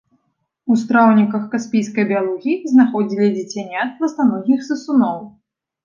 У 0.71 0.77
страўніках 0.83 1.43
каспійскай 1.51 2.09
бялугі 2.13 2.53
знаходзілі 2.73 3.31
дзіцянят 3.39 3.89
ластаногіх 4.05 4.59
сысуноў. 4.73 5.17